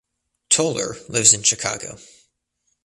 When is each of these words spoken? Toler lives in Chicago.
Toler 0.49 0.97
lives 1.09 1.31
in 1.31 1.43
Chicago. 1.43 1.99